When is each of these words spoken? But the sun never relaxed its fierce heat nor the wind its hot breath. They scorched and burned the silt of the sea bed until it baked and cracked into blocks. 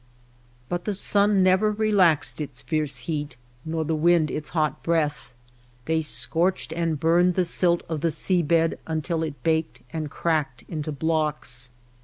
But 0.67 0.85
the 0.85 0.95
sun 0.95 1.43
never 1.43 1.71
relaxed 1.71 2.41
its 2.41 2.59
fierce 2.59 2.97
heat 3.05 3.37
nor 3.63 3.85
the 3.85 3.93
wind 3.93 4.31
its 4.31 4.49
hot 4.49 4.81
breath. 4.81 5.29
They 5.85 6.01
scorched 6.01 6.73
and 6.73 6.99
burned 6.99 7.35
the 7.35 7.45
silt 7.45 7.83
of 7.87 8.01
the 8.01 8.09
sea 8.09 8.41
bed 8.41 8.79
until 8.87 9.21
it 9.21 9.43
baked 9.43 9.81
and 9.93 10.09
cracked 10.09 10.63
into 10.67 10.91
blocks. 10.91 11.69